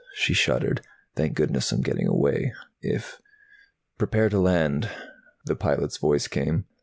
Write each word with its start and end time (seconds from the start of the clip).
She 0.15 0.33
shuddered. 0.33 0.81
"Thank 1.15 1.35
goodness 1.35 1.71
I'm 1.71 1.81
getting 1.81 2.07
away. 2.07 2.55
If" 2.81 3.19
"Prepare 3.99 4.29
to 4.29 4.39
land!" 4.39 4.89
the 5.45 5.55
pilot's 5.55 5.97
voice 5.97 6.27
came. 6.27 6.65